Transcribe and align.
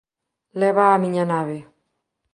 Lévaa 0.59 0.95
á 0.97 1.01
miña 1.03 1.25
nave. 1.33 1.57